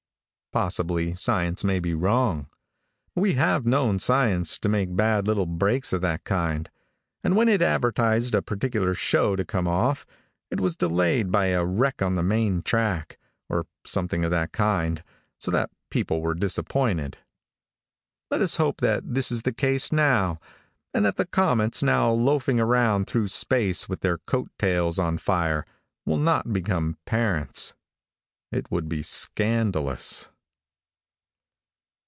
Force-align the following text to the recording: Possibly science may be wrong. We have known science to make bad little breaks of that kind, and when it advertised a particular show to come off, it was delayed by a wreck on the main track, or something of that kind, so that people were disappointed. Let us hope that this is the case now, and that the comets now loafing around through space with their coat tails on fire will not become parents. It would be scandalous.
Possibly 0.53 1.13
science 1.13 1.63
may 1.63 1.79
be 1.79 1.93
wrong. 1.93 2.49
We 3.15 3.35
have 3.35 3.65
known 3.65 3.99
science 3.99 4.59
to 4.59 4.67
make 4.67 4.93
bad 4.97 5.25
little 5.25 5.45
breaks 5.45 5.93
of 5.93 6.01
that 6.01 6.25
kind, 6.25 6.69
and 7.23 7.37
when 7.37 7.47
it 7.47 7.61
advertised 7.61 8.35
a 8.35 8.41
particular 8.41 8.93
show 8.93 9.37
to 9.37 9.45
come 9.45 9.65
off, 9.65 10.05
it 10.49 10.59
was 10.59 10.75
delayed 10.75 11.31
by 11.31 11.45
a 11.45 11.63
wreck 11.63 12.01
on 12.01 12.15
the 12.15 12.21
main 12.21 12.63
track, 12.63 13.17
or 13.47 13.65
something 13.85 14.25
of 14.25 14.31
that 14.31 14.51
kind, 14.51 15.01
so 15.39 15.51
that 15.51 15.69
people 15.89 16.21
were 16.21 16.35
disappointed. 16.35 17.17
Let 18.29 18.41
us 18.41 18.57
hope 18.57 18.81
that 18.81 19.13
this 19.13 19.31
is 19.31 19.43
the 19.43 19.53
case 19.53 19.89
now, 19.89 20.41
and 20.93 21.05
that 21.05 21.15
the 21.15 21.27
comets 21.27 21.81
now 21.81 22.11
loafing 22.11 22.59
around 22.59 23.07
through 23.07 23.29
space 23.29 23.87
with 23.87 24.01
their 24.01 24.17
coat 24.17 24.51
tails 24.59 24.99
on 24.99 25.17
fire 25.17 25.65
will 26.05 26.17
not 26.19 26.51
become 26.51 26.97
parents. 27.05 27.73
It 28.51 28.69
would 28.69 28.89
be 28.89 29.01
scandalous. 29.01 30.27